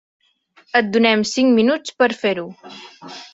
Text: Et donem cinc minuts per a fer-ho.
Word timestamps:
Et 0.79 0.89
donem 0.95 1.21
cinc 1.33 1.53
minuts 1.59 1.95
per 2.01 2.09
a 2.09 2.17
fer-ho. 2.23 2.47